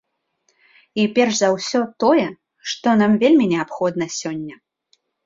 [1.01, 2.23] І перш за ўсё тое,
[2.71, 4.55] што нам вельмі неабходна сёння.